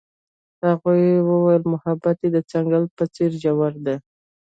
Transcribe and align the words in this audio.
هغې 0.65 1.09
وویل 1.29 1.63
محبت 1.73 2.17
یې 2.23 2.29
د 2.35 2.37
ځنګل 2.51 2.83
په 2.95 3.03
څېر 3.13 3.31
ژور 3.43 3.73
دی. 3.85 3.95